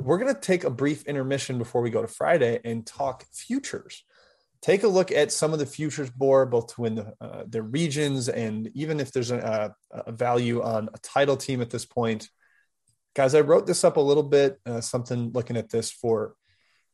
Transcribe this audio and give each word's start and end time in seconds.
we're 0.00 0.18
going 0.18 0.34
to 0.34 0.40
take 0.40 0.64
a 0.64 0.70
brief 0.70 1.06
intermission 1.06 1.58
before 1.58 1.82
we 1.82 1.90
go 1.90 2.02
to 2.02 2.08
Friday 2.08 2.60
and 2.64 2.86
talk 2.86 3.24
futures. 3.32 4.04
Take 4.62 4.82
a 4.82 4.88
look 4.88 5.12
at 5.12 5.32
some 5.32 5.52
of 5.52 5.58
the 5.58 5.66
futures 5.66 6.10
board, 6.10 6.50
both 6.50 6.74
to 6.74 6.80
win 6.80 6.94
the, 6.96 7.14
uh, 7.20 7.44
the 7.46 7.62
regions 7.62 8.28
and 8.28 8.70
even 8.74 9.00
if 9.00 9.12
there's 9.12 9.30
a, 9.30 9.74
a, 9.90 10.12
value 10.12 10.62
on 10.62 10.88
a 10.92 10.98
title 10.98 11.36
team 11.36 11.60
at 11.60 11.70
this 11.70 11.84
point. 11.84 12.28
Guys, 13.14 13.34
I 13.34 13.40
wrote 13.40 13.66
this 13.66 13.84
up 13.84 13.96
a 13.96 14.00
little 14.00 14.22
bit, 14.22 14.58
uh, 14.66 14.80
something 14.80 15.32
looking 15.32 15.56
at 15.56 15.70
this 15.70 15.90
for 15.90 16.34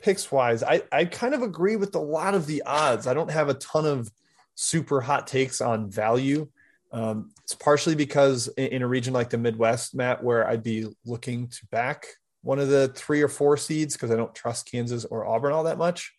picks 0.00 0.30
wise. 0.30 0.62
I, 0.62 0.82
I 0.92 1.04
kind 1.04 1.34
of 1.34 1.42
agree 1.42 1.76
with 1.76 1.94
a 1.94 2.00
lot 2.00 2.34
of 2.34 2.46
the 2.46 2.62
odds. 2.64 3.06
I 3.06 3.14
don't 3.14 3.30
have 3.30 3.48
a 3.48 3.54
ton 3.54 3.86
of 3.86 4.10
super 4.54 5.00
hot 5.00 5.26
takes 5.26 5.60
on 5.60 5.90
value. 5.90 6.48
Um, 6.92 7.30
it's 7.42 7.54
partially 7.54 7.94
because 7.94 8.48
in, 8.48 8.66
in, 8.66 8.82
a 8.82 8.86
region 8.86 9.14
like 9.14 9.30
the 9.30 9.38
Midwest, 9.38 9.94
Matt, 9.94 10.22
where 10.22 10.46
I'd 10.46 10.62
be 10.62 10.86
looking 11.06 11.48
to 11.48 11.66
back 11.70 12.06
one 12.42 12.58
of 12.58 12.68
the 12.68 12.88
three 12.88 13.22
or 13.22 13.28
four 13.28 13.56
seeds 13.56 13.94
because 13.94 14.10
I 14.10 14.16
don't 14.16 14.34
trust 14.34 14.70
Kansas 14.70 15.04
or 15.04 15.26
Auburn 15.26 15.52
all 15.52 15.64
that 15.64 15.78
much. 15.78 16.12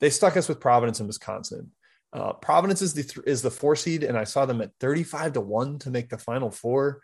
They 0.00 0.10
stuck 0.10 0.36
us 0.36 0.48
with 0.48 0.60
Providence 0.60 1.00
and 1.00 1.08
Wisconsin. 1.08 1.72
Uh, 2.12 2.32
Providence 2.32 2.80
is 2.80 2.94
the 2.94 3.02
th- 3.02 3.26
is 3.26 3.42
the 3.42 3.50
four 3.50 3.76
seed, 3.76 4.02
and 4.02 4.16
I 4.16 4.24
saw 4.24 4.46
them 4.46 4.62
at 4.62 4.70
thirty 4.80 5.02
five 5.02 5.32
to 5.34 5.40
one 5.40 5.78
to 5.80 5.90
make 5.90 6.08
the 6.08 6.18
Final 6.18 6.50
Four. 6.50 7.02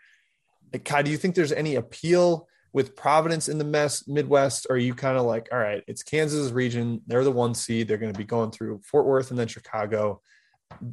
Ky, 0.83 1.03
do 1.03 1.11
you 1.11 1.17
think 1.17 1.35
there's 1.35 1.51
any 1.51 1.75
appeal 1.75 2.47
with 2.73 2.95
Providence 2.95 3.47
in 3.47 3.57
the 3.57 3.63
mess 3.63 4.07
Midwest? 4.07 4.67
Or 4.69 4.75
are 4.75 4.79
you 4.79 4.93
kind 4.93 5.17
of 5.17 5.25
like, 5.25 5.47
all 5.51 5.59
right, 5.59 5.83
it's 5.87 6.03
Kansas 6.03 6.51
region, 6.51 7.01
they're 7.07 7.23
the 7.23 7.31
one 7.31 7.53
seed, 7.53 7.87
they're 7.87 7.97
going 7.97 8.11
to 8.11 8.17
be 8.17 8.25
going 8.25 8.51
through 8.51 8.81
Fort 8.83 9.05
Worth 9.05 9.29
and 9.29 9.39
then 9.39 9.47
Chicago. 9.47 10.21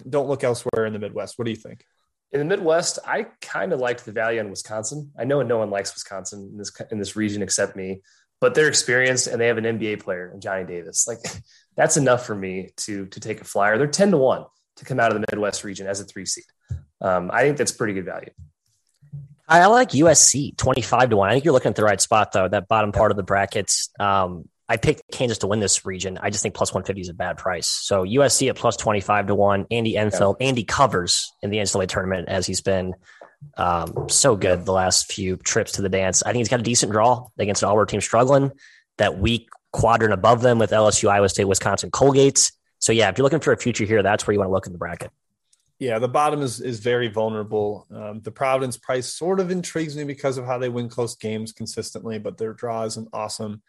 Don't 0.08 0.28
look 0.28 0.44
elsewhere 0.44 0.86
in 0.86 0.92
the 0.92 0.98
Midwest. 0.98 1.38
What 1.38 1.46
do 1.46 1.50
you 1.50 1.56
think? 1.56 1.84
In 2.32 2.38
the 2.38 2.46
Midwest, 2.46 2.98
I 3.06 3.26
kind 3.42 3.72
of 3.74 3.80
liked 3.80 4.06
the 4.06 4.12
value 4.12 4.40
in 4.40 4.48
Wisconsin. 4.48 5.12
I 5.18 5.24
know 5.24 5.42
no 5.42 5.58
one 5.58 5.70
likes 5.70 5.92
Wisconsin 5.92 6.48
in 6.52 6.58
this 6.58 6.72
in 6.90 6.98
this 6.98 7.14
region 7.14 7.42
except 7.42 7.76
me, 7.76 8.00
but 8.40 8.54
they're 8.54 8.68
experienced 8.68 9.26
and 9.26 9.38
they 9.38 9.48
have 9.48 9.58
an 9.58 9.64
NBA 9.64 10.02
player 10.02 10.30
in 10.32 10.40
Johnny 10.40 10.64
Davis. 10.64 11.06
Like 11.06 11.18
that's 11.76 11.98
enough 11.98 12.24
for 12.24 12.34
me 12.34 12.70
to 12.78 13.06
to 13.06 13.20
take 13.20 13.42
a 13.42 13.44
flyer. 13.44 13.76
They're 13.76 13.86
ten 13.86 14.10
to 14.12 14.16
one 14.16 14.46
to 14.76 14.84
come 14.86 14.98
out 14.98 15.14
of 15.14 15.20
the 15.20 15.26
Midwest 15.30 15.62
region 15.62 15.86
as 15.86 16.00
a 16.00 16.04
three 16.04 16.24
seed. 16.24 16.44
Um, 17.02 17.30
I 17.32 17.42
think 17.42 17.58
that's 17.58 17.72
pretty 17.72 17.92
good 17.92 18.06
value. 18.06 18.30
I 19.46 19.66
like 19.66 19.90
USC 19.90 20.56
twenty 20.56 20.80
five 20.80 21.10
to 21.10 21.18
one. 21.18 21.28
I 21.28 21.34
think 21.34 21.44
you're 21.44 21.52
looking 21.52 21.70
at 21.70 21.76
the 21.76 21.84
right 21.84 22.00
spot 22.00 22.32
though. 22.32 22.48
That 22.48 22.66
bottom 22.66 22.92
part 22.92 23.10
of 23.10 23.18
the 23.18 23.22
brackets. 23.22 23.90
Um, 24.00 24.48
I 24.68 24.76
picked 24.76 25.02
Kansas 25.12 25.38
to 25.38 25.46
win 25.46 25.60
this 25.60 25.84
region. 25.84 26.18
I 26.22 26.30
just 26.30 26.42
think 26.42 26.54
plus 26.54 26.72
150 26.72 27.00
is 27.00 27.08
a 27.08 27.14
bad 27.14 27.36
price. 27.36 27.66
So 27.66 28.04
USC 28.04 28.48
at 28.48 28.56
plus 28.56 28.76
25 28.76 29.26
to 29.26 29.34
one. 29.34 29.66
Andy 29.70 29.96
Enfield, 29.96 30.36
yeah. 30.40 30.46
Andy 30.46 30.64
covers 30.64 31.32
in 31.42 31.50
the 31.50 31.58
NCAA 31.58 31.88
tournament 31.88 32.28
as 32.28 32.46
he's 32.46 32.60
been 32.60 32.94
um, 33.56 34.08
so 34.08 34.36
good 34.36 34.64
the 34.64 34.72
last 34.72 35.12
few 35.12 35.36
trips 35.36 35.72
to 35.72 35.82
the 35.82 35.88
dance. 35.88 36.22
I 36.22 36.26
think 36.26 36.38
he's 36.38 36.48
got 36.48 36.60
a 36.60 36.64
decent 36.64 36.92
draw 36.92 37.26
against 37.38 37.62
an 37.62 37.68
Auburn 37.68 37.86
team 37.86 38.00
struggling. 38.00 38.52
That 38.98 39.18
weak 39.18 39.48
quadrant 39.72 40.12
above 40.14 40.42
them 40.42 40.58
with 40.58 40.70
LSU, 40.70 41.08
Iowa 41.08 41.28
State, 41.28 41.44
Wisconsin, 41.44 41.90
Colgate. 41.90 42.52
So 42.78 42.92
yeah, 42.92 43.08
if 43.08 43.18
you're 43.18 43.24
looking 43.24 43.40
for 43.40 43.52
a 43.52 43.56
future 43.56 43.84
here, 43.84 44.02
that's 44.02 44.26
where 44.26 44.32
you 44.32 44.38
want 44.38 44.48
to 44.48 44.52
look 44.52 44.66
in 44.66 44.72
the 44.72 44.78
bracket. 44.78 45.10
Yeah, 45.78 45.98
the 45.98 46.08
bottom 46.08 46.42
is 46.42 46.60
is 46.60 46.78
very 46.78 47.08
vulnerable. 47.08 47.86
Um, 47.92 48.20
the 48.20 48.30
Providence 48.30 48.76
price 48.76 49.12
sort 49.12 49.40
of 49.40 49.50
intrigues 49.50 49.96
me 49.96 50.04
because 50.04 50.38
of 50.38 50.46
how 50.46 50.58
they 50.58 50.68
win 50.68 50.88
close 50.88 51.16
games 51.16 51.52
consistently, 51.52 52.18
but 52.20 52.38
their 52.38 52.52
draw 52.52 52.84
isn't 52.84 53.08
awesome. 53.12 53.62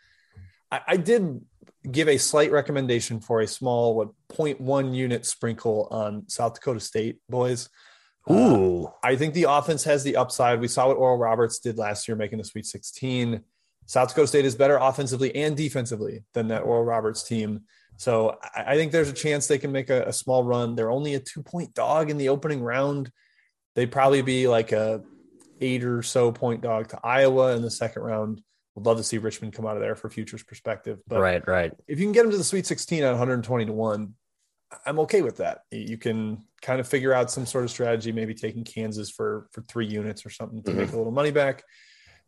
I, 0.73 0.81
I 0.87 0.97
did 0.97 1.41
give 1.89 2.07
a 2.07 2.17
slight 2.17 2.51
recommendation 2.51 3.19
for 3.19 3.41
a 3.41 3.47
small 3.47 3.95
what 3.95 4.09
0.1 4.31 4.95
unit 4.95 5.25
sprinkle 5.25 5.87
on 5.91 6.27
South 6.27 6.55
Dakota 6.55 6.79
State 6.79 7.19
boys. 7.29 7.69
Uh, 8.27 8.33
Ooh, 8.33 8.85
uh, 8.85 8.91
I 9.03 9.15
think 9.15 9.33
the 9.33 9.43
offense 9.43 9.83
has 9.83 10.03
the 10.03 10.15
upside. 10.15 10.59
We 10.59 10.67
saw 10.67 10.87
what 10.87 10.97
Oral 10.97 11.17
Roberts 11.17 11.59
did 11.59 11.77
last 11.77 12.07
year, 12.07 12.17
making 12.17 12.39
the 12.39 12.43
Sweet 12.43 12.65
16. 12.65 13.41
South 13.85 14.09
Dakota 14.09 14.27
State 14.27 14.45
is 14.45 14.55
better 14.55 14.77
offensively 14.77 15.35
and 15.35 15.55
defensively 15.55 16.23
than 16.33 16.47
that 16.47 16.63
Oral 16.63 16.85
Roberts 16.85 17.23
team. 17.23 17.61
So 17.97 18.37
I, 18.55 18.73
I 18.73 18.75
think 18.75 18.91
there's 18.91 19.09
a 19.09 19.13
chance 19.13 19.45
they 19.45 19.59
can 19.59 19.71
make 19.71 19.91
a, 19.91 20.05
a 20.05 20.13
small 20.13 20.43
run. 20.43 20.75
They're 20.75 20.91
only 20.91 21.13
a 21.13 21.19
two 21.19 21.43
point 21.43 21.75
dog 21.75 22.09
in 22.09 22.17
the 22.17 22.29
opening 22.29 22.63
round. 22.63 23.11
They'd 23.75 23.91
probably 23.91 24.23
be 24.23 24.47
like 24.47 24.71
a 24.71 25.03
eight 25.61 25.83
or 25.83 26.01
so 26.01 26.31
point 26.31 26.61
dog 26.61 26.87
to 26.89 26.99
Iowa 27.03 27.55
in 27.55 27.61
the 27.61 27.69
second 27.69 28.01
round. 28.01 28.41
Would 28.75 28.85
love 28.85 28.97
to 28.97 29.03
see 29.03 29.19
Richmond 29.19 29.53
come 29.53 29.67
out 29.67 29.75
of 29.75 29.81
there 29.81 29.95
for 29.95 30.09
futures 30.09 30.43
perspective. 30.43 30.99
But 31.07 31.19
right, 31.19 31.47
right. 31.47 31.73
If 31.87 31.99
you 31.99 32.05
can 32.05 32.11
get 32.11 32.23
them 32.23 32.31
to 32.31 32.37
the 32.37 32.43
Sweet 32.43 32.65
16 32.65 33.03
at 33.03 33.09
120 33.11 33.65
to 33.65 33.73
one, 33.73 34.15
I'm 34.85 34.99
okay 35.01 35.21
with 35.21 35.37
that. 35.37 35.61
You 35.71 35.97
can 35.97 36.43
kind 36.61 36.79
of 36.79 36.87
figure 36.87 37.13
out 37.13 37.29
some 37.29 37.45
sort 37.45 37.63
of 37.63 37.69
strategy, 37.69 38.11
maybe 38.11 38.33
taking 38.33 38.63
Kansas 38.63 39.11
for 39.11 39.47
for 39.51 39.61
three 39.61 39.85
units 39.85 40.25
or 40.25 40.29
something 40.29 40.63
to 40.63 40.71
mm-hmm. 40.71 40.79
make 40.79 40.91
a 40.91 40.97
little 40.97 41.11
money 41.11 41.31
back. 41.31 41.63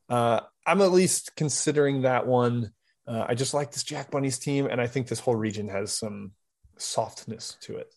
Uh, 0.07 0.41
I'm 0.65 0.81
at 0.81 0.91
least 0.91 1.35
considering 1.35 2.03
that 2.03 2.27
one. 2.27 2.71
Uh, 3.07 3.25
I 3.27 3.35
just 3.35 3.53
like 3.53 3.71
this 3.71 3.83
Jack 3.83 4.11
Bunnies 4.11 4.39
team, 4.39 4.67
and 4.67 4.79
I 4.79 4.87
think 4.87 5.07
this 5.07 5.19
whole 5.19 5.35
region 5.35 5.67
has 5.69 5.97
some 5.97 6.31
softness 6.77 7.57
to 7.61 7.77
it. 7.77 7.93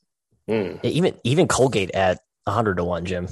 Mm. 0.48 0.84
Even 0.84 1.14
even 1.24 1.48
Colgate 1.48 1.90
at 1.90 2.20
100 2.44 2.76
to 2.76 2.84
one, 2.84 3.04
Jim 3.04 3.28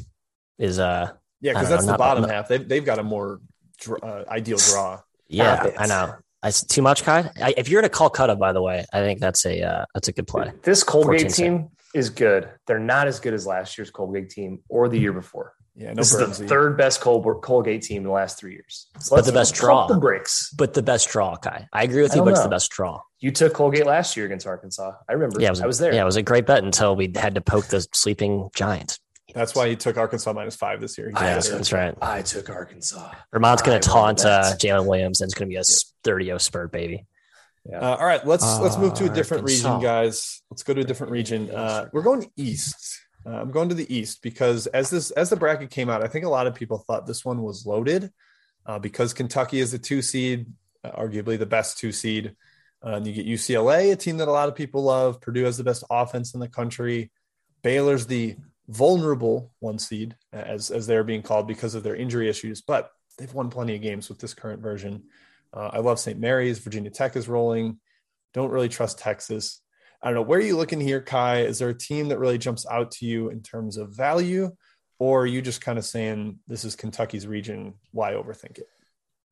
is 0.59 0.79
uh 0.79 1.11
yeah 1.41 1.53
because 1.53 1.69
that's 1.69 1.85
know, 1.85 1.93
the 1.93 1.99
bottom 1.99 2.23
not, 2.23 2.31
half. 2.31 2.49
They've 2.49 2.67
they've 2.67 2.85
got 2.85 2.99
a 2.99 3.03
more 3.03 3.41
uh, 4.03 4.25
ideal 4.29 4.59
draw. 4.59 5.01
Yeah, 5.29 5.71
I 5.79 5.87
know. 5.87 6.15
It's 6.45 6.63
too 6.63 6.83
much, 6.83 7.05
Ky. 7.05 7.11
I, 7.11 7.55
if 7.57 7.69
you're 7.69 7.81
in 7.81 7.85
a 7.85 7.91
Calcutta, 7.91 8.37
by 8.37 8.53
the 8.53 8.63
way, 8.63 8.85
I 8.93 9.01
think 9.01 9.21
that's 9.21 9.45
a 9.47 9.63
uh, 9.63 9.85
that's 9.95 10.09
a 10.09 10.13
good 10.13 10.27
play. 10.27 10.53
This 10.63 10.85
Colgate 10.85 11.31
team 11.31 11.71
is 11.95 12.11
good. 12.11 12.49
They're 12.67 12.79
not 12.79 13.09
as 13.09 13.19
good 13.19 13.35
as 13.35 13.47
last 13.47 13.77
year's 13.77 13.91
Colgate 13.91 14.31
team 14.31 14.63
or 14.69 14.89
the 14.89 14.99
year 14.99 15.13
before. 15.13 15.55
Yeah, 15.75 15.89
no 15.89 15.97
this 15.97 16.15
is 16.15 16.39
the 16.39 16.47
third 16.47 16.79
best 16.79 17.03
Col- 17.03 17.23
Colgate 17.41 17.83
team 17.83 17.99
in 17.99 18.05
the 18.05 18.11
last 18.11 18.39
three 18.39 18.53
years. 18.53 18.87
So 18.99 19.17
but 19.17 19.27
the 19.27 19.33
best 19.33 19.55
draw, 19.55 19.87
the 19.87 19.99
breaks. 19.99 20.51
But 20.57 20.73
the 20.73 20.83
best 20.83 21.11
draw, 21.11 21.37
Ky. 21.37 21.67
I 21.73 21.83
agree 21.83 22.03
with 22.03 22.15
you, 22.15 22.23
but 22.23 22.27
know. 22.27 22.31
it's 22.33 22.43
the 22.43 22.49
best 22.49 22.71
draw. 22.71 23.01
You 23.21 23.31
took 23.31 23.53
Colgate 23.53 23.85
last 23.85 24.17
year 24.17 24.25
against 24.25 24.47
Arkansas. 24.47 24.93
I 25.09 25.13
remember. 25.13 25.41
Yeah, 25.41 25.51
was, 25.51 25.61
I 25.61 25.67
was 25.67 25.79
there. 25.79 25.93
Yeah, 25.93 26.03
it 26.03 26.07
was 26.07 26.17
a 26.17 26.23
great 26.23 26.47
bet 26.47 26.65
until 26.65 26.97
we 26.97 27.13
had 27.15 27.35
to 27.35 27.41
poke 27.43 27.67
the 27.67 27.87
sleeping 27.93 28.49
giant. 28.55 28.99
That's 29.37 29.55
why 29.55 29.69
he 29.69 29.77
took 29.77 29.99
Arkansas 29.99 30.33
minus 30.33 30.57
five 30.57 30.81
this 30.81 30.97
year. 30.97 31.13
Yeah, 31.13 31.39
that's 31.39 31.71
right. 31.71 31.95
I 32.01 32.23
took 32.23 32.49
Arkansas. 32.49 33.13
Vermont's 33.31 33.61
going 33.61 33.79
to 33.79 33.87
taunt 33.87 34.25
uh, 34.25 34.55
Jaylin 34.57 34.87
Williams, 34.87 35.21
and 35.21 35.29
it's 35.29 35.35
going 35.35 35.47
to 35.47 35.53
be 35.53 35.61
a 35.61 35.63
30 36.05 36.25
0 36.25 36.39
spurt 36.39 36.73
baby. 36.73 37.05
Yeah. 37.69 37.81
Uh, 37.81 37.97
all 37.97 38.07
right, 38.07 38.27
let's 38.27 38.45
uh, 38.45 38.63
let's 38.63 38.79
move 38.79 38.95
to 38.95 39.05
a 39.05 39.11
different 39.11 39.43
Arkansas. 39.43 39.75
region, 39.75 39.83
guys. 39.83 40.41
Let's 40.51 40.63
go 40.63 40.73
to 40.73 40.81
a 40.81 40.85
different 40.85 41.13
region. 41.13 41.51
Uh, 41.51 41.91
we're 41.93 42.01
going 42.01 42.31
east. 42.39 42.99
Uh, 43.27 43.33
I'm 43.35 43.51
going 43.51 43.69
to 43.69 43.75
the 43.75 43.95
east 43.95 44.23
because 44.23 44.69
as 44.69 44.89
this 44.89 45.11
as 45.11 45.29
the 45.29 45.37
bracket 45.37 45.69
came 45.69 45.91
out, 45.91 46.03
I 46.03 46.07
think 46.07 46.25
a 46.25 46.31
lot 46.31 46.47
of 46.47 46.55
people 46.55 46.79
thought 46.79 47.07
this 47.07 47.23
one 47.23 47.43
was 47.43 47.67
loaded 47.67 48.11
uh, 48.65 48.79
because 48.79 49.13
Kentucky 49.13 49.61
is 49.61 49.71
the 49.71 49.79
two 49.79 50.01
seed, 50.01 50.47
uh, 50.83 50.93
arguably 50.93 51.39
the 51.39 51.45
best 51.45 51.77
two 51.77 51.93
seed. 51.93 52.35
and 52.81 53.07
you 53.07 53.13
get 53.13 53.27
UCLA, 53.27 53.93
a 53.93 53.97
team 53.97 54.17
that 54.17 54.29
a 54.29 54.33
lot 54.33 54.49
of 54.49 54.55
people 54.55 54.83
love. 54.83 55.21
Purdue 55.21 55.45
has 55.45 55.59
the 55.59 55.65
best 55.65 55.85
offense 55.91 56.33
in 56.33 56.41
the 56.41 56.49
country. 56.49 57.11
Baylor's 57.63 58.07
the 58.07 58.37
vulnerable 58.69 59.53
one 59.61 59.79
seed, 59.79 60.17
as 60.33 60.71
as 60.71 60.87
they're 60.87 61.05
being 61.05 61.23
called 61.23 61.47
because 61.47 61.75
of 61.75 61.83
their 61.83 61.97
injury 61.97 62.29
issues, 62.29 62.61
but 62.61 62.91
they've 63.19 63.33
won 63.33 63.51
plenty 63.51 63.75
of 63.75 63.83
games 63.83 64.09
with 64.09 64.19
this 64.19 64.35
current 64.35 64.63
version. 64.63 65.05
Uh, 65.53 65.71
I 65.73 65.79
love 65.79 65.99
St. 65.99 66.19
Mary's. 66.19 66.59
Virginia 66.59 66.91
Tech 66.91 67.17
is 67.17 67.29
rolling. 67.29 67.79
Don't 68.35 68.51
really 68.51 68.69
trust 68.69 68.99
Texas. 68.99 69.63
I 70.03 70.09
don't 70.09 70.17
know. 70.17 70.23
Where 70.23 70.39
are 70.39 70.43
you 70.43 70.57
looking 70.57 70.81
here, 70.81 71.01
Ky? 71.01 71.41
Is 71.41 71.59
there 71.59 71.71
a 71.71 71.75
team 71.75 72.09
that 72.09 72.19
really 72.19 72.39
jumps 72.39 72.67
out 72.71 72.91
to 72.93 73.07
you 73.07 73.31
in 73.31 73.43
terms 73.43 73.77
of 73.77 73.97
value, 73.97 74.55
or 74.99 75.23
are 75.23 75.27
you 75.27 75.41
just 75.41 75.61
kind 75.61 75.79
of 75.79 75.85
saying 75.85 76.39
this 76.47 76.65
is 76.65 76.77
Kentucky's 76.77 77.27
region? 77.27 77.75
Why 77.93 78.13
overthink 78.13 78.59
it? 78.59 78.69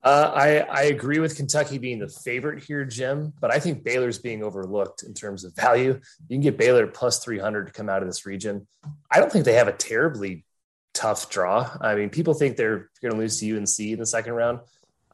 Uh, 0.04 0.30
I, 0.34 0.58
I 0.58 0.82
agree 0.84 1.18
with 1.18 1.34
Kentucky 1.34 1.78
being 1.78 1.98
the 1.98 2.08
favorite 2.08 2.62
here, 2.62 2.84
Jim, 2.84 3.32
but 3.40 3.50
I 3.50 3.58
think 3.58 3.82
Baylor's 3.82 4.18
being 4.18 4.42
overlooked 4.44 5.02
in 5.02 5.14
terms 5.14 5.44
of 5.44 5.56
value. 5.56 5.98
You 6.28 6.36
can 6.36 6.42
get 6.42 6.58
Baylor 6.58 6.86
plus 6.86 7.24
300 7.24 7.68
to 7.68 7.72
come 7.72 7.88
out 7.88 8.02
of 8.02 8.08
this 8.08 8.26
region. 8.26 8.66
I 9.10 9.18
don't 9.18 9.32
think 9.32 9.46
they 9.46 9.54
have 9.54 9.66
a 9.66 9.72
terribly 9.72 10.44
tough 10.92 11.30
draw. 11.30 11.70
I 11.80 11.94
mean, 11.94 12.10
people 12.10 12.34
think 12.34 12.58
they're 12.58 12.90
going 13.00 13.12
to 13.12 13.16
lose 13.16 13.40
to 13.40 13.56
UNC 13.56 13.80
in 13.80 13.98
the 13.98 14.04
second 14.04 14.34
round. 14.34 14.60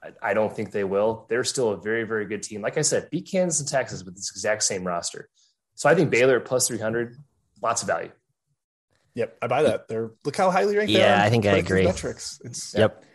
I, 0.03 0.31
I, 0.31 0.35
don't 0.35 0.55
think 0.55 0.73
they 0.73 0.85
will. 0.85 1.25
They're 1.29 1.45
still 1.45 1.71
a 1.71 1.77
very, 1.77 2.03
very 2.03 2.27
good 2.27 2.43
team. 2.43 2.61
Like 2.61 2.77
I 2.77 2.83
said, 2.83 3.11
beat 3.11 3.31
Kansas 3.31 3.61
and 3.61 3.69
Texas 3.69 4.03
with 4.03 4.17
this 4.17 4.31
exact 4.31 4.65
same 4.65 4.85
roster. 4.85 5.29
So 5.77 5.89
I 5.89 5.95
think 5.95 6.11
Baylor 6.11 6.41
plus 6.41 6.67
300, 6.67 7.17
lots 7.63 7.83
of 7.83 7.87
value. 7.89 8.11
Yep, 9.15 9.39
I 9.41 9.47
buy 9.47 9.63
that. 9.65 9.89
They're 9.89 10.11
look 10.25 10.37
how 10.37 10.51
highly 10.51 10.77
ranked. 10.77 10.93
Yeah, 10.93 11.23
I 11.23 11.31
think 11.31 11.47
I 11.47 11.57
agree. 11.57 11.85
Metrics. 11.85 12.41
It's 12.45 12.75
yep. 12.75 12.99
Yeah, 13.01 13.07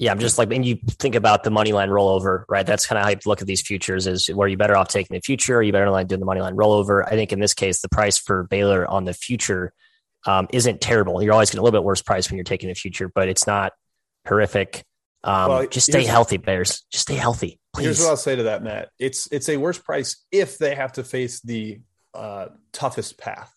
I'm 0.00 0.18
just 0.18 0.38
like, 0.38 0.52
and 0.52 0.64
you 0.64 0.78
think 0.88 1.14
about 1.14 1.44
the 1.44 1.50
money 1.50 1.72
line 1.72 1.88
rollover, 1.88 2.44
right? 2.48 2.66
That's 2.66 2.86
kind 2.86 2.98
of 2.98 3.04
how 3.04 3.10
you 3.10 3.18
look 3.26 3.40
at 3.40 3.46
these 3.46 3.62
futures 3.62 4.06
is 4.06 4.28
where 4.28 4.48
you 4.48 4.56
better 4.56 4.76
off 4.76 4.88
taking 4.88 5.14
the 5.14 5.20
future, 5.20 5.58
or 5.58 5.62
you 5.62 5.72
better 5.72 5.90
like 5.90 6.08
doing 6.08 6.20
the 6.20 6.26
money 6.26 6.40
line 6.40 6.56
rollover. 6.56 7.06
I 7.06 7.10
think 7.10 7.32
in 7.32 7.40
this 7.40 7.54
case, 7.54 7.80
the 7.80 7.88
price 7.88 8.18
for 8.18 8.44
Baylor 8.44 8.86
on 8.86 9.04
the 9.04 9.14
future 9.14 9.72
um, 10.26 10.48
isn't 10.52 10.80
terrible. 10.80 11.22
You're 11.22 11.32
always 11.32 11.50
getting 11.50 11.60
a 11.60 11.62
little 11.62 11.78
bit 11.78 11.84
worse 11.84 12.02
price 12.02 12.30
when 12.30 12.36
you're 12.36 12.44
taking 12.44 12.68
the 12.68 12.74
future, 12.74 13.10
but 13.14 13.28
it's 13.28 13.46
not 13.46 13.72
horrific. 14.26 14.84
Um, 15.22 15.48
well, 15.48 15.66
just 15.66 15.86
stay 15.86 16.04
healthy, 16.04 16.36
Bears. 16.36 16.84
Just 16.90 17.02
stay 17.02 17.14
healthy, 17.14 17.58
please. 17.72 17.84
Here's 17.84 18.00
what 18.00 18.08
I'll 18.08 18.16
say 18.16 18.36
to 18.36 18.42
that, 18.44 18.62
Matt. 18.62 18.90
It's 18.98 19.28
it's 19.32 19.48
a 19.48 19.56
worse 19.56 19.78
price 19.78 20.24
if 20.30 20.58
they 20.58 20.74
have 20.74 20.92
to 20.94 21.04
face 21.04 21.40
the 21.40 21.80
uh, 22.12 22.48
toughest 22.72 23.18
path. 23.18 23.53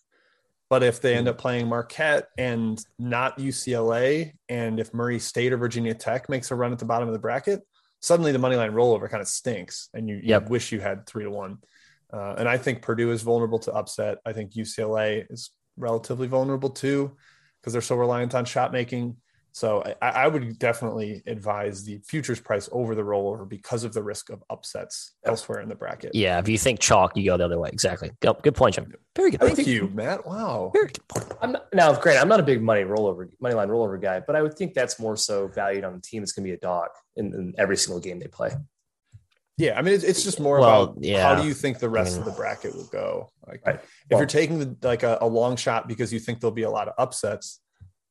But 0.70 0.82
if 0.82 1.00
they 1.00 1.14
end 1.14 1.28
up 1.28 1.38
playing 1.38 1.66
Marquette 1.66 2.28
and 2.36 2.78
not 2.98 3.38
UCLA, 3.38 4.32
and 4.48 4.78
if 4.78 4.92
Murray 4.92 5.18
State 5.18 5.52
or 5.52 5.56
Virginia 5.56 5.94
Tech 5.94 6.28
makes 6.28 6.50
a 6.50 6.54
run 6.54 6.72
at 6.72 6.78
the 6.78 6.84
bottom 6.84 7.08
of 7.08 7.14
the 7.14 7.18
bracket, 7.18 7.62
suddenly 8.00 8.32
the 8.32 8.38
money 8.38 8.56
line 8.56 8.72
rollover 8.72 9.10
kind 9.10 9.22
of 9.22 9.28
stinks, 9.28 9.88
and 9.94 10.08
you, 10.08 10.20
you 10.22 10.38
wish 10.48 10.70
you 10.70 10.80
had 10.80 11.06
three 11.06 11.24
to 11.24 11.30
one. 11.30 11.58
Uh, 12.12 12.34
and 12.38 12.48
I 12.48 12.58
think 12.58 12.82
Purdue 12.82 13.10
is 13.10 13.22
vulnerable 13.22 13.58
to 13.60 13.72
upset. 13.72 14.18
I 14.24 14.32
think 14.32 14.52
UCLA 14.52 15.24
is 15.30 15.50
relatively 15.76 16.26
vulnerable 16.26 16.70
too 16.70 17.16
because 17.60 17.72
they're 17.72 17.82
so 17.82 17.96
reliant 17.96 18.34
on 18.34 18.44
shot 18.44 18.72
making. 18.72 19.16
So 19.52 19.82
I, 20.00 20.08
I 20.10 20.28
would 20.28 20.58
definitely 20.58 21.22
advise 21.26 21.82
the 21.84 21.98
futures 22.06 22.38
price 22.38 22.68
over 22.70 22.94
the 22.94 23.02
rollover 23.02 23.48
because 23.48 23.82
of 23.82 23.92
the 23.92 24.02
risk 24.02 24.30
of 24.30 24.42
upsets 24.50 25.14
elsewhere 25.24 25.60
in 25.60 25.68
the 25.68 25.74
bracket. 25.74 26.14
Yeah, 26.14 26.38
if 26.38 26.48
you 26.48 26.58
think 26.58 26.78
chalk, 26.80 27.16
you 27.16 27.24
go 27.30 27.36
the 27.36 27.46
other 27.46 27.58
way. 27.58 27.70
Exactly. 27.72 28.10
Good, 28.20 28.36
good 28.42 28.54
point, 28.54 28.76
Jim. 28.76 28.92
Very 29.16 29.32
good. 29.32 29.40
Thank 29.40 29.56
point. 29.56 29.66
you, 29.66 29.88
Matt. 29.94 30.24
Wow. 30.26 30.70
Very 30.72 30.88
good 30.88 31.08
point. 31.08 31.26
I'm 31.42 31.52
not, 31.52 31.66
now, 31.74 31.92
great. 31.98 32.18
I'm 32.18 32.28
not 32.28 32.38
a 32.40 32.44
big 32.44 32.62
money 32.62 32.82
rollover, 32.82 33.28
money 33.40 33.54
line 33.54 33.68
rollover 33.68 34.00
guy, 34.00 34.20
but 34.20 34.36
I 34.36 34.42
would 34.42 34.54
think 34.54 34.74
that's 34.74 35.00
more 35.00 35.16
so 35.16 35.48
valued 35.48 35.82
on 35.82 35.94
the 35.94 36.00
team 36.00 36.22
that's 36.22 36.32
going 36.32 36.44
to 36.44 36.50
be 36.50 36.54
a 36.54 36.60
dog 36.60 36.90
in, 37.16 37.34
in 37.34 37.54
every 37.58 37.76
single 37.76 38.00
game 38.00 38.20
they 38.20 38.28
play. 38.28 38.50
Yeah, 39.56 39.76
I 39.76 39.82
mean, 39.82 39.94
it's, 39.94 40.04
it's 40.04 40.22
just 40.22 40.38
more 40.38 40.60
Well, 40.60 40.82
about 40.84 40.96
yeah. 41.00 41.20
how 41.20 41.42
do 41.42 41.48
you 41.48 41.52
think 41.52 41.80
the 41.80 41.88
rest 41.88 42.14
I 42.16 42.20
of 42.20 42.26
the 42.26 42.30
bracket 42.30 42.76
will 42.76 42.86
go. 42.92 43.28
Like, 43.44 43.66
Right. 43.66 43.74
if 43.74 43.82
Well- 44.10 44.20
you're 44.20 44.26
taking 44.28 44.60
the, 44.60 44.76
like 44.86 45.02
a, 45.02 45.18
a 45.20 45.26
long 45.26 45.56
shot 45.56 45.88
because 45.88 46.12
you 46.12 46.20
think 46.20 46.38
there'll 46.40 46.54
be 46.54 46.62
a 46.62 46.70
lot 46.70 46.86
of 46.86 46.94
upsets, 46.96 47.60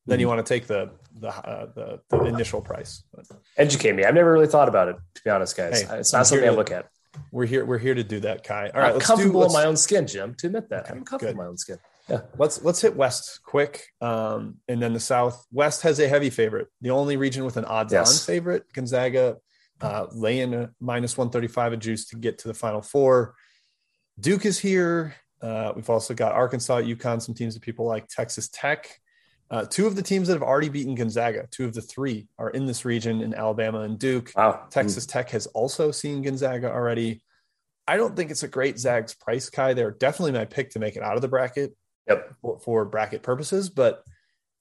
then 0.08 0.20
you 0.20 0.26
Mm-hmm. 0.28 0.36
want 0.36 0.46
to 0.48 0.54
take 0.54 0.68
the 0.68 0.90
the, 1.20 1.30
uh, 1.30 1.68
the 1.76 2.00
the 2.10 2.26
initial 2.26 2.62
price. 2.62 3.04
But 3.14 3.26
Educate 3.58 3.94
me. 3.94 4.04
I've 4.06 4.14
never 4.16 4.32
really 4.32 4.48
thought 4.48 4.70
about 4.70 4.88
it, 4.88 4.96
to 5.16 5.22
be 5.24 5.30
honest, 5.30 5.56
guys. 5.58 5.82
Hey, 5.82 6.00
it's 6.00 6.14
I'm 6.14 6.20
not 6.20 6.28
something 6.28 6.44
here 6.44 6.52
I 6.52 6.56
look 6.56 6.72
at. 6.72 6.88
we're 7.32 7.46
here. 7.46 7.66
We're 7.66 7.78
here 7.80 7.96
to 7.96 8.04
do 8.04 8.20
that, 8.22 8.44
Ky. 8.44 8.54
All 8.54 8.60
right, 8.64 8.74
I'm 8.76 8.94
let's 8.94 9.06
do. 9.06 9.08
comfortable 9.08 9.42
Let's, 9.42 9.54
in 9.54 9.60
my 9.60 9.66
own 9.66 9.78
skin, 9.78 10.08
Jim. 10.08 10.34
To 10.36 10.48
admit 10.48 10.70
that, 10.70 10.86
Okay, 10.86 10.94
I'm 10.94 11.04
comfortable 11.06 11.20
good. 11.20 11.32
in 11.32 11.38
my 11.38 11.50
own 11.50 11.58
skin. 11.58 11.78
Yeah. 12.10 12.22
Let's 12.38 12.62
let's 12.64 12.80
hit 12.82 12.96
West 12.96 13.42
quick, 13.44 13.84
um, 14.00 14.58
and 14.68 14.82
then 14.82 14.94
the 14.94 15.00
South. 15.00 15.46
West 15.52 15.82
has 15.82 16.00
a 16.00 16.08
heavy 16.08 16.30
favorite. 16.30 16.68
The 16.82 16.92
only 16.92 17.18
region 17.18 17.44
with 17.44 17.58
an 17.58 17.66
odds-on 17.66 18.00
Yes. 18.02 18.26
favorite, 18.26 18.64
Gonzaga, 18.74 19.38
uh, 19.82 20.06
laying 20.14 20.54
a 20.54 20.70
minus 20.80 21.18
one 21.18 21.30
thirty-five 21.32 21.74
a 21.74 21.78
juice 21.78 22.06
to 22.10 22.16
get 22.16 22.38
to 22.40 22.48
the 22.48 22.54
Final 22.54 22.82
Four. 22.82 23.34
Duke 24.20 24.46
is 24.46 24.58
here. 24.60 25.16
Uh, 25.42 25.72
we've 25.76 25.90
also 25.90 26.14
got 26.14 26.32
Arkansas, 26.34 26.78
UConn, 26.82 27.22
some 27.22 27.36
teams 27.36 27.54
that 27.56 27.62
people 27.62 27.86
like, 27.86 28.08
Texas 28.08 28.48
Tech. 28.52 28.88
Uh, 29.50 29.66
two 29.66 29.88
of 29.88 29.96
the 29.96 30.02
teams 30.02 30.28
that 30.28 30.34
have 30.34 30.44
already 30.44 30.70
beaten 30.70 30.94
Gonzaga, 30.96 31.48
two 31.52 31.66
of 31.66 31.74
the 31.74 31.82
three 31.82 32.28
are 32.38 32.50
in 32.50 32.66
this 32.66 32.84
region 32.84 33.22
in 33.22 33.34
Alabama 33.34 33.82
and 33.82 33.98
Duke. 33.98 34.32
Wow. 34.36 34.66
Texas 34.70 35.06
Tech 35.06 35.30
has 35.30 35.46
also 35.48 35.92
seen 35.92 36.22
Gonzaga 36.22 36.70
already. 36.70 37.22
I 37.88 37.96
don't 37.96 38.16
think 38.16 38.32
it's 38.32 38.44
a 38.44 38.48
great 38.50 38.78
Zags 38.78 39.14
price, 39.14 39.50
Ky. 39.50 39.74
They're 39.74 39.92
definitely 39.92 40.34
my 40.34 40.44
pick 40.46 40.72
to 40.72 40.80
make 40.80 40.98
it 40.98 41.04
out 41.04 41.16
of 41.16 41.22
the 41.22 41.30
bracket 41.30 41.76
Yep. 42.10 42.36
for, 42.42 42.60
for 42.60 42.86
bracket 42.86 43.24
purposes, 43.24 43.70
but 43.70 44.04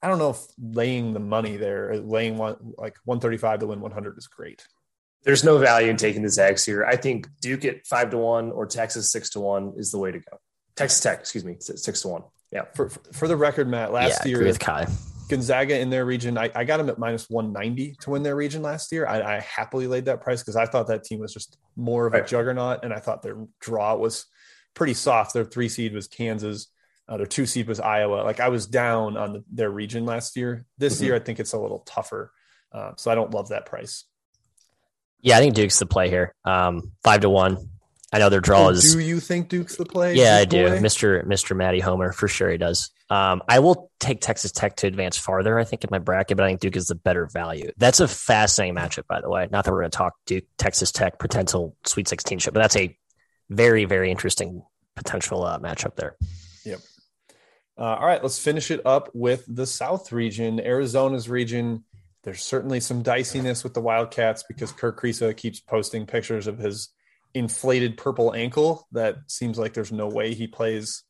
I 0.02 0.08
don't 0.08 0.18
know 0.18 0.30
if 0.30 0.40
laying 0.60 1.12
the 1.12 1.20
money 1.20 1.56
there, 1.56 1.96
laying 1.96 2.36
one 2.36 2.56
like 2.76 2.96
135 3.04 3.60
to 3.60 3.66
win 3.68 3.80
100 3.80 4.18
is 4.18 4.28
great. 4.28 4.64
There's 5.24 5.42
no 5.42 5.58
value 5.58 5.88
in 5.90 5.96
taking 5.96 6.22
the 6.22 6.28
Zags 6.28 6.64
here. 6.64 6.84
I 6.84 6.94
think 6.94 7.28
Duke 7.40 7.64
at 7.64 7.84
five 7.86 8.10
to 8.10 8.18
one 8.18 8.52
or 8.52 8.66
Texas 8.66 9.10
six 9.10 9.30
to 9.30 9.40
one 9.40 9.72
is 9.76 9.90
the 9.90 9.98
way 9.98 10.12
to 10.12 10.20
go. 10.20 10.38
Texas 10.76 11.00
Tech, 11.00 11.18
excuse 11.18 11.44
me, 11.44 11.56
six 11.58 12.02
to 12.02 12.08
one. 12.08 12.22
Yeah. 12.52 12.62
For, 12.74 12.88
for, 12.88 13.00
for 13.12 13.28
the 13.28 13.36
record, 13.36 13.68
Matt, 13.68 13.92
last 13.92 14.24
yeah, 14.24 14.30
year, 14.36 14.44
with 14.44 14.58
Ky. 14.58 14.84
Gonzaga 15.28 15.78
in 15.78 15.90
their 15.90 16.04
region, 16.04 16.38
I, 16.38 16.50
I 16.54 16.64
got 16.64 16.76
them 16.76 16.88
at 16.88 16.98
minus 16.98 17.28
190 17.28 17.96
to 18.02 18.10
win 18.10 18.22
their 18.22 18.36
region 18.36 18.62
last 18.62 18.92
year. 18.92 19.06
I, 19.06 19.36
I 19.36 19.40
happily 19.40 19.88
laid 19.88 20.04
that 20.04 20.20
price 20.20 20.40
because 20.42 20.54
I 20.56 20.66
thought 20.66 20.86
that 20.86 21.02
team 21.04 21.18
was 21.18 21.32
just 21.32 21.58
more 21.74 22.06
of 22.06 22.14
a 22.14 22.18
Right. 22.18 22.26
juggernaut, 22.26 22.84
and 22.84 22.92
I 22.94 23.00
thought 23.00 23.22
their 23.22 23.36
draw 23.60 23.96
was 23.96 24.26
pretty 24.74 24.94
soft. 24.94 25.34
Their 25.34 25.44
three 25.44 25.68
seed 25.68 25.92
was 25.94 26.06
Kansas, 26.06 26.68
uh, 27.08 27.16
their 27.16 27.26
two 27.26 27.46
seed 27.46 27.66
was 27.66 27.80
Iowa. 27.80 28.22
Like 28.22 28.38
I 28.40 28.48
was 28.50 28.66
down 28.66 29.16
on 29.16 29.32
the, 29.32 29.44
their 29.52 29.70
region 29.70 30.04
last 30.06 30.36
year. 30.36 30.64
This 30.78 31.00
Mhm. 31.00 31.04
year, 31.04 31.14
I 31.16 31.18
think 31.18 31.40
it's 31.40 31.52
a 31.54 31.58
little 31.58 31.80
tougher, 31.80 32.32
uh, 32.72 32.92
so 32.96 33.10
I 33.10 33.16
don't 33.16 33.32
love 33.34 33.48
that 33.48 33.66
price. 33.66 34.04
Yeah, 35.22 35.36
I 35.38 35.40
think 35.40 35.54
Duke's 35.54 35.78
the 35.80 35.86
play 35.86 36.08
here. 36.08 36.34
Um, 36.44 36.92
five 37.02 37.20
to 37.22 37.30
one. 37.30 37.68
I 38.12 38.18
know 38.18 38.28
their 38.28 38.40
draw 38.40 38.68
is. 38.68 38.94
Do 38.94 39.00
you 39.00 39.18
think 39.18 39.48
Duke's 39.48 39.76
the 39.76 39.84
play? 39.84 40.14
Yeah, 40.14 40.36
I 40.36 40.44
do. 40.44 40.66
Mr. 40.66 41.24
Mr. 41.24 41.56
Matty 41.56 41.80
Homer 41.80 42.12
for 42.12 42.28
sure 42.28 42.50
he 42.50 42.56
does. 42.56 42.90
Um, 43.10 43.42
I 43.48 43.58
will 43.58 43.90
take 43.98 44.20
Texas 44.20 44.52
Tech 44.52 44.76
to 44.76 44.86
advance 44.86 45.16
farther. 45.16 45.58
I 45.58 45.64
think 45.64 45.82
in 45.82 45.88
my 45.90 45.98
bracket, 45.98 46.36
but 46.36 46.44
I 46.44 46.48
think 46.48 46.60
Duke 46.60 46.76
is 46.76 46.86
the 46.86 46.94
better 46.94 47.26
value. 47.26 47.70
That's 47.76 48.00
a 48.00 48.06
fascinating 48.06 48.76
matchup, 48.76 49.06
by 49.08 49.20
the 49.20 49.28
way. 49.28 49.48
Not 49.50 49.64
that 49.64 49.72
we're 49.72 49.80
going 49.80 49.90
to 49.90 49.96
talk 49.96 50.14
Duke 50.24 50.44
Texas 50.56 50.92
Tech 50.92 51.18
potential 51.18 51.76
Sweet 51.84 52.06
16 52.08 52.38
ship, 52.38 52.54
but 52.54 52.60
that's 52.60 52.76
a 52.76 52.96
very 53.50 53.84
very 53.84 54.10
interesting 54.10 54.62
potential 54.94 55.44
uh, 55.44 55.58
matchup 55.58 55.96
there. 55.96 56.16
Yep. 56.64 56.80
Uh, 57.78 57.82
all 57.82 58.06
right, 58.06 58.22
let's 58.22 58.38
finish 58.38 58.70
it 58.70 58.80
up 58.86 59.10
with 59.14 59.44
the 59.48 59.66
South 59.66 60.10
region, 60.12 60.60
Arizona's 60.60 61.28
region. 61.28 61.84
There's 62.22 62.42
certainly 62.42 62.80
some 62.80 63.02
diciness 63.02 63.62
with 63.62 63.74
the 63.74 63.80
Wildcats 63.80 64.44
because 64.48 64.72
Kerr 64.72 64.92
Kriisa 64.92 65.36
keeps 65.36 65.60
posting 65.60 66.06
pictures 66.06 66.46
of 66.46 66.58
his 66.58 66.88
inflated 67.34 67.96
purple 67.96 68.34
ankle. 68.34 68.86
That 68.92 69.16
seems 69.26 69.58
like 69.58 69.74
there's 69.74 69.92
no 69.92 70.08
way 70.08 70.34
he 70.34 70.46
plays 70.46 71.02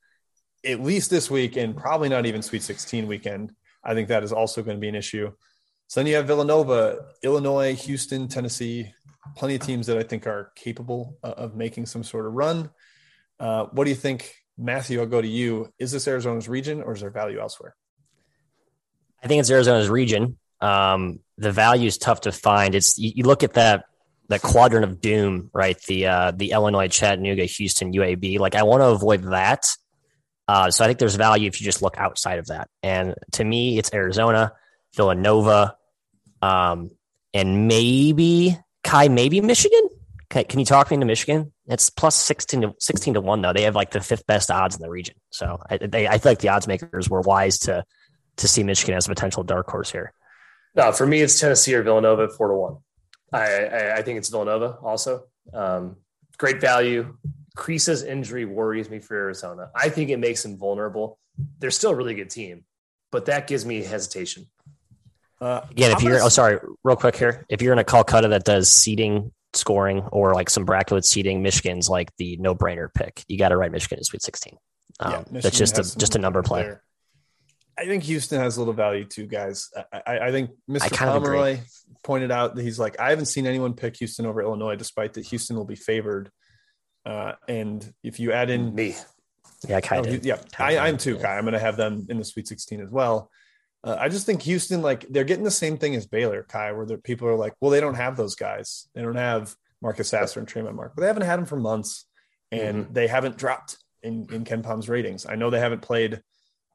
at 0.65 0.81
least 0.83 1.11
this 1.11 1.31
week 1.31 1.57
and 1.57 1.77
probably 1.77 2.09
not 2.09 2.27
even 2.27 2.43
Sweet 2.43 2.63
16 2.63 3.07
weekend. 3.07 3.53
I 3.85 3.95
think 3.95 4.09
that 4.09 4.25
is 4.25 4.33
also 4.33 4.63
going 4.63 4.77
to 4.77 4.81
be 4.81 4.89
an 4.89 4.95
issue. 4.95 5.33
So 5.89 6.01
then 6.01 6.09
you 6.09 6.17
have 6.17 6.27
Villanova, 6.27 7.07
Illinois, 7.23 7.77
Houston, 7.77 8.27
Tennessee, 8.27 8.93
plenty 9.37 9.55
of 9.55 9.61
teams 9.61 9.87
that 9.87 9.99
I 9.99 10.03
think 10.03 10.27
are 10.27 10.53
capable 10.57 11.17
of 11.23 11.55
making 11.55 11.87
some 11.87 12.03
sort 12.03 12.27
of 12.27 12.33
run. 12.33 12.71
Uh, 13.39 13.67
what 13.67 13.85
do 13.85 13.91
you 13.91 13.97
think, 13.97 14.35
Matthew? 14.59 15.01
I'll 15.01 15.07
go 15.07 15.23
to 15.23 15.29
you. 15.29 15.73
Is 15.79 15.93
this 15.93 16.09
Arizona's 16.09 16.49
region 16.49 16.83
or 16.83 16.95
is 16.95 17.01
there 17.01 17.11
value 17.11 17.39
elsewhere? 17.39 17.77
I 19.23 19.29
think 19.29 19.41
it's 19.41 19.51
Arizona's 19.51 19.89
region. 19.89 20.39
Um, 20.61 21.21
the 21.39 21.53
value 21.53 21.87
is 21.87 21.99
tough 21.99 22.23
to 22.23 22.33
find. 22.33 22.75
It's 22.75 22.99
you, 22.99 23.13
you 23.17 23.25
look 23.25 23.43
at 23.43 23.55
that 23.55 23.85
that 24.29 24.43
quadrant 24.43 24.85
of 24.85 25.01
doom, 25.01 25.51
right? 25.53 25.81
The 25.83 26.07
uh, 26.07 26.31
the 26.33 26.53
Illinois, 26.53 26.89
Chattanooga, 26.89 27.45
Houston, 27.45 27.93
UAB. 27.93 28.39
Like 28.39 28.55
I 28.55 28.63
want 28.63 28.83
to 28.83 28.89
avoid 28.89 29.25
that. 29.25 29.67
Uh, 30.49 30.71
so 30.71 30.85
I 30.85 30.87
think 30.87 30.99
there's 30.99 31.17
value 31.17 31.49
if 31.49 31.61
you 31.61 31.65
just 31.65 31.83
look 31.83 31.99
outside 31.99 32.39
of 32.39 32.47
that. 32.47 32.69
And 32.83 33.15
to 33.33 33.45
me, 33.45 33.79
it's 33.79 33.93
Arizona, 33.93 34.53
Villanova, 34.95 35.77
um, 36.41 36.91
and 37.35 37.67
maybe 37.67 38.57
Ky, 38.85 39.09
maybe 39.09 39.41
Michigan. 39.41 39.89
Okay, 40.31 40.45
can 40.45 40.59
you 40.59 40.67
talk 40.67 40.91
me 40.91 40.95
into 40.95 41.07
Michigan? 41.07 41.53
It's 41.67 41.91
plus 41.91 42.15
16 42.17 42.61
to 42.63 42.75
16 42.79 43.15
to 43.15 43.21
1, 43.21 43.43
though. 43.43 43.53
They 43.53 43.63
have 43.63 43.75
like 43.75 43.91
the 43.91 44.01
fifth 44.01 44.27
best 44.27 44.51
odds 44.51 44.77
in 44.77 44.83
the 44.83 44.91
region. 44.91 45.17
So 45.31 45.59
I, 45.69 45.79
they, 45.79 46.07
I 46.07 46.19
feel 46.19 46.33
like 46.33 46.41
the 46.41 46.49
odds 46.51 46.67
makers 46.67 47.09
were 47.09 47.21
wise 47.21 47.59
to 47.61 47.85
to 48.37 48.49
see 48.49 48.63
Michigan 48.63 48.95
as 48.95 49.07
a 49.07 49.09
potential 49.09 49.43
dark 49.43 49.69
horse 49.69 49.91
here. 49.91 50.13
No, 50.75 50.93
for 50.93 51.07
me, 51.07 51.23
it's 51.23 51.41
Tennessee 51.41 51.75
or 51.75 51.83
Villanova 51.83 52.25
at 52.25 52.33
four 52.33 52.49
to 52.49 52.55
one. 52.55 52.77
I, 53.33 53.65
I, 53.65 53.97
I 53.97 54.03
think 54.03 54.19
it's 54.19 54.29
Villanova 54.29 54.79
also. 54.83 55.25
Um, 55.53 55.97
great 56.39 56.61
value. 56.61 57.17
Kriisa's 57.57 58.03
injury 58.03 58.45
worries 58.45 58.91
me 58.91 58.99
for 58.99 59.17
Arizona. 59.17 59.71
I 59.75 59.89
think 59.89 60.11
it 60.11 60.19
makes 60.19 60.43
them 60.43 60.59
vulnerable. 60.59 61.19
They're 61.59 61.71
still 61.71 61.91
a 61.91 61.95
really 61.95 62.15
good 62.15 62.31
team, 62.31 62.65
but 63.11 63.27
that 63.27 63.47
gives 63.47 63.65
me 63.65 63.83
hesitation. 63.83 64.47
Uh, 65.41 65.63
Again, 65.71 65.91
if 65.91 65.99
I'm 65.99 66.05
you're, 66.05 66.13
gonna 66.15 66.27
oh, 66.27 66.31
sorry, 66.31 66.59
real 66.85 66.97
quick 66.97 67.17
here. 67.17 67.45
If 67.49 67.61
you're 67.61 67.73
in 67.73 67.79
a 67.79 67.85
Calcutta 67.85 68.29
that 68.29 68.45
does 68.45 68.71
seeding, 68.71 69.33
scoring, 69.53 70.01
or 70.13 70.35
like 70.35 70.49
some 70.49 70.65
bracket 70.65 70.93
with 70.93 71.05
seeding, 71.05 71.43
Michigan's 71.43 71.89
like 71.89 72.11
the 72.17 72.37
no 72.39 72.55
brainer 72.55 72.89
pick. 72.93 73.23
You 73.29 73.39
got 73.39 73.51
to 73.51 73.57
write 73.57 73.73
Michigan 73.73 73.99
in 73.99 74.05
Sweet 74.05 74.23
16. 74.23 74.57
Um, 75.01 75.13
yeah, 75.13 75.41
that's 75.41 75.59
just 75.59 75.79
a 75.79 75.99
just 75.99 76.17
a 76.17 76.19
number 76.19 76.43
play. 76.43 76.73
There. 77.77 77.85
I 77.85 77.89
think 77.89 78.05
Houston 78.05 78.41
has 78.41 78.57
a 78.57 78.61
little 78.61 78.75
value 78.75 79.05
too, 79.05 79.27
guys. 79.27 79.71
I, 79.93 80.03
I, 80.07 80.19
I 80.27 80.31
think 80.31 80.51
Mr. 80.69 80.91
kind 80.93 81.11
of 81.11 81.23
agree. 81.23 81.37
Pomeroy 81.37 81.59
pointed 82.03 82.31
out 82.31 82.55
that 82.57 82.63
he's 82.63 82.79
like, 82.79 82.99
I 83.01 83.11
haven't 83.11 83.27
seen 83.27 83.47
anyone 83.47 83.75
pick 83.75 83.97
Houston 83.99 84.27
over 84.27 84.41
Illinois, 84.43 84.77
despite 84.77 85.15
that 85.15 85.27
Houston 85.27 85.57
will 85.57 85.65
be 85.65 85.75
favored. 85.77 86.31
Uh, 87.05 87.33
and 87.49 87.93
if 88.03 88.19
you 88.19 88.33
add 88.33 88.51
in 88.51 88.75
Me, 88.75 88.97
Yeah, 89.69 89.77
I 89.77 89.81
kind 89.81 90.07
Oh, 90.07 90.09
of. 90.09 90.15
you- 90.15 90.21
yeah, 90.23 90.39
I, 90.59 90.79
I'm 90.79 90.97
too, 90.99 91.17
Ky. 91.17 91.25
I'm 91.25 91.43
going 91.45 91.53
to 91.55 91.59
have 91.59 91.77
them 91.77 92.07
in 92.09 92.19
the 92.19 92.25
Sweet 92.25 92.49
16 92.49 92.81
as 92.81 92.91
well. 92.91 93.31
Uh, 93.85 93.97
I 94.01 94.09
just 94.09 94.27
think 94.27 94.43
Houston, 94.43 94.83
like, 94.83 95.07
they're 95.09 95.23
getting 95.25 95.45
the 95.45 95.51
same 95.51 95.79
thing 95.79 95.95
as 95.95 96.07
Baylor, 96.07 96.43
Ky, 96.43 96.73
where 96.73 96.87
the 96.87 96.99
people 96.99 97.29
are 97.29 97.37
like, 97.37 97.55
well, 97.61 97.71
they 97.71 97.81
don't 97.81 97.95
have 97.95 98.17
those 98.17 98.35
guys. 98.35 98.89
They 98.95 99.03
don't 99.03 99.15
have 99.17 99.55
Marcus 99.81 100.09
Sasser 100.09 100.41
and 100.41 100.49
Tramon 100.49 100.75
Mark, 100.75 100.95
but 100.97 101.03
they 101.03 101.07
haven't 101.07 101.23
had 101.23 101.39
them 101.39 101.47
for 101.47 101.57
months, 101.57 102.07
and 102.51 102.93
they 102.93 103.07
haven't 103.07 103.37
dropped 103.37 103.77
in 104.03 104.27
in 104.33 104.45
KenPom's 104.45 104.89
ratings. 104.89 105.27
I 105.27 105.37
know 105.37 105.51
they 105.51 105.61
haven't 105.61 105.83
played 105.83 106.23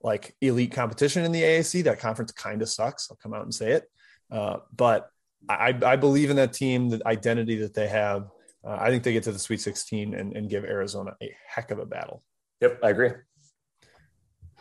like 0.04 0.36
elite 0.42 0.72
competition 0.72 1.24
in 1.26 1.32
the 1.32 1.42
AAC. 1.42 1.84
That 1.84 2.00
conference 2.00 2.32
kind 2.32 2.62
of 2.62 2.70
sucks. 2.70 3.10
I'll 3.10 3.18
come 3.18 3.34
out 3.34 3.44
and 3.44 3.54
say 3.54 3.74
it, 3.74 3.90
uh, 4.32 4.58
but 4.76 5.10
I, 5.50 5.78
I 5.84 5.96
believe 5.96 6.30
in 6.30 6.36
that 6.36 6.54
team, 6.54 6.90
the 6.90 7.02
identity 7.06 7.58
that 7.58 7.74
they 7.74 7.88
have. 7.88 8.30
Uh, 8.64 8.78
I 8.80 8.90
think 8.90 9.04
they 9.04 9.14
get 9.14 9.24
to 9.24 9.32
the 9.32 9.40
Sweet 9.40 9.62
16 9.62 10.14
and, 10.14 10.36
and 10.36 10.50
give 10.50 10.64
Arizona 10.64 11.16
a 11.22 11.36
heck 11.48 11.72
of 11.72 11.80
a 11.80 11.86
battle. 11.86 12.24
yep, 12.62 12.80
I 12.84 12.90
agree. 12.90 13.12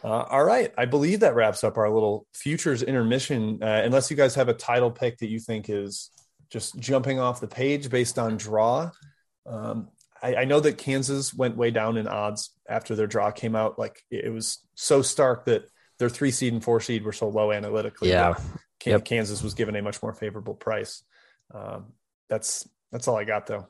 Uh, 0.02 0.22
all 0.22 0.44
right. 0.44 0.72
I 0.78 0.86
believe 0.86 1.20
that 1.20 1.34
wraps 1.34 1.62
up 1.62 1.76
our 1.76 1.90
little 1.90 2.26
futures 2.32 2.82
intermission. 2.82 3.62
Uh, 3.62 3.82
unless 3.84 4.10
you 4.10 4.16
guys 4.16 4.34
have 4.34 4.48
a 4.48 4.54
title 4.54 4.90
pick 4.90 5.18
that 5.18 5.28
you 5.28 5.38
think 5.38 5.68
is 5.68 6.10
just 6.50 6.78
jumping 6.78 7.20
off 7.20 7.40
the 7.40 7.46
page 7.46 7.90
based 7.90 8.18
on 8.18 8.36
draw. 8.36 8.90
Um, 9.46 9.88
I, 10.22 10.36
I 10.36 10.44
know 10.44 10.60
that 10.60 10.78
Kansas 10.78 11.32
went 11.34 11.56
way 11.56 11.70
down 11.70 11.96
in 11.96 12.06
odds 12.06 12.50
after 12.68 12.94
their 12.94 13.06
draw 13.06 13.30
came 13.30 13.56
out. 13.56 13.78
Like 13.78 14.02
it, 14.10 14.32
was 14.32 14.58
so 14.74 15.02
stark 15.02 15.46
that 15.46 15.64
their 15.98 16.08
three 16.08 16.30
seed 16.30 16.52
and 16.52 16.62
four 16.62 16.80
seed 16.80 17.04
were 17.04 17.12
so 17.12 17.28
low 17.28 17.52
analytically. 17.52 18.10
Yeah. 18.10 18.34
that 18.34 18.90
Yep. 18.92 19.04
Kansas 19.04 19.42
was 19.42 19.54
given 19.54 19.76
a 19.76 19.82
much 19.82 20.02
more 20.02 20.14
favorable 20.14 20.54
price. 20.54 21.02
Um, 21.52 21.92
that's 22.28 22.68
that's 22.92 23.08
all 23.08 23.16
I 23.16 23.24
got 23.24 23.46
though. 23.46 23.68